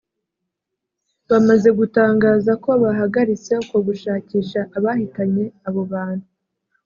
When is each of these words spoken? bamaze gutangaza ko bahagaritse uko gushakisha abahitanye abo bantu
bamaze 1.29 1.69
gutangaza 1.79 2.51
ko 2.63 2.69
bahagaritse 2.83 3.51
uko 3.63 3.75
gushakisha 3.87 4.59
abahitanye 4.77 5.45
abo 5.67 5.81
bantu 5.93 6.27